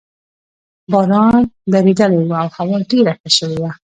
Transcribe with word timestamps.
باران 0.91 1.41
درېدلی 1.71 2.17
وو 2.21 2.35
او 2.41 2.47
هوا 2.57 2.77
ډېره 2.89 3.11
ښه 3.19 3.29
شوې 3.37 3.57
وه. 3.61 3.71